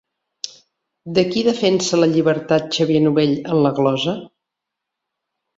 De 1.17 1.23
qui 1.33 1.43
defensa 1.49 1.99
la 2.01 2.09
llibertat 2.15 2.79
Xavier 2.79 3.05
Novell 3.09 3.37
en 3.53 3.63
la 3.67 3.77
glosa? 3.81 4.17